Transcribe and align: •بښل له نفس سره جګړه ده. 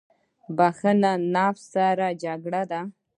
•بښل 0.57 0.97
له 1.03 1.11
نفس 1.35 1.63
سره 1.73 2.05
جګړه 2.23 2.61
ده. 2.71 2.81